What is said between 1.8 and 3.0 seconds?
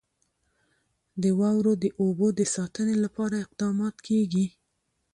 د اوبو د ساتنې